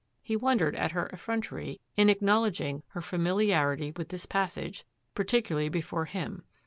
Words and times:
He 0.23 0.35
wondered 0.35 0.75
at 0.75 0.93
her 0.93 1.11
effrontery 1.13 1.79
in 1.95 2.09
ac 2.09 2.21
knowledging 2.25 2.81
her 2.87 3.01
familiarity 3.01 3.93
with 3.95 4.09
this 4.09 4.25
passage, 4.25 4.83
particularly 5.13 5.69
before 5.69 6.05
him. 6.05 6.41